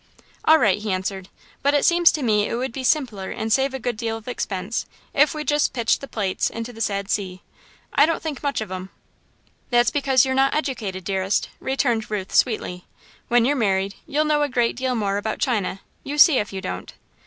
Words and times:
"All 0.45 0.57
right," 0.57 0.79
he 0.79 0.91
answered, 0.91 1.29
"but 1.61 1.75
it 1.75 1.85
seems 1.85 2.11
to 2.13 2.23
me 2.23 2.49
it 2.49 2.55
would 2.55 2.71
be 2.71 2.83
simpler 2.83 3.29
and 3.29 3.53
save 3.53 3.71
a 3.75 3.79
good 3.79 3.97
deal 3.97 4.17
of 4.17 4.27
expense, 4.27 4.87
if 5.13 5.35
we 5.35 5.43
just 5.43 5.73
pitched 5.73 6.01
the 6.01 6.07
plates 6.07 6.49
into 6.49 6.73
the 6.73 6.81
sad 6.81 7.07
sea. 7.07 7.43
I 7.93 8.07
don't 8.07 8.19
think 8.19 8.41
much 8.41 8.61
of 8.61 8.71
'em." 8.71 8.89
"That's 9.69 9.91
because 9.91 10.25
you're 10.25 10.33
not 10.33 10.55
educated, 10.55 11.03
dearest," 11.03 11.49
returned 11.59 12.09
Ruth, 12.09 12.33
sweetly. 12.33 12.85
"When 13.27 13.45
you're 13.45 13.55
married, 13.55 13.93
you'll 14.07 14.25
know 14.25 14.41
a 14.41 14.49
great 14.49 14.75
deal 14.75 14.95
more 14.95 15.17
about 15.17 15.37
china 15.37 15.81
you 16.03 16.17
see 16.17 16.39
if 16.39 16.51
you 16.51 16.61
don't." 16.61 16.93